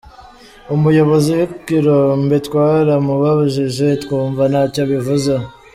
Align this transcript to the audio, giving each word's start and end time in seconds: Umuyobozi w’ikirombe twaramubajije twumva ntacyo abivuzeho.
Umuyobozi 0.75 1.29
w’ikirombe 1.37 2.35
twaramubajije 2.47 3.87
twumva 4.03 4.41
ntacyo 4.51 4.79
abivuzeho. 4.85 5.45